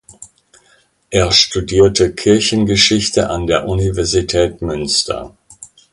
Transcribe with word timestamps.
Er 1.11 1.31
studierte 1.31 2.11
Kirchengeschichte 2.11 3.29
an 3.29 3.45
der 3.45 3.67
Universität 3.67 4.59
Münster. 4.63 5.37